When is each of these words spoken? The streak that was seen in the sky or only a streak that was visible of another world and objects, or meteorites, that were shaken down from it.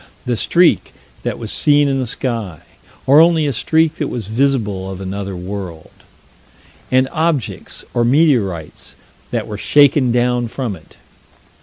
The 0.25 0.35
streak 0.35 0.95
that 1.21 1.37
was 1.37 1.51
seen 1.51 1.87
in 1.87 1.99
the 1.99 2.07
sky 2.07 2.61
or 3.05 3.19
only 3.21 3.45
a 3.45 3.53
streak 3.53 3.97
that 3.97 4.07
was 4.07 4.29
visible 4.29 4.89
of 4.89 4.99
another 4.99 5.35
world 5.35 5.91
and 6.89 7.07
objects, 7.11 7.85
or 7.93 8.03
meteorites, 8.03 8.95
that 9.29 9.45
were 9.45 9.59
shaken 9.59 10.11
down 10.11 10.47
from 10.47 10.75
it. 10.75 10.95